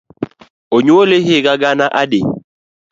[0.75, 2.21] Onyuoli higa gana adi?